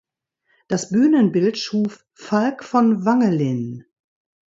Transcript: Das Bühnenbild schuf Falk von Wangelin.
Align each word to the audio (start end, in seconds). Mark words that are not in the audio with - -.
Das 0.67 0.89
Bühnenbild 0.89 1.59
schuf 1.59 2.07
Falk 2.15 2.63
von 2.63 3.05
Wangelin. 3.05 3.85